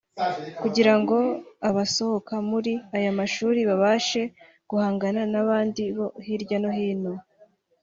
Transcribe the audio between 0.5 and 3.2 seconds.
kugira ngo abasohoka muri aya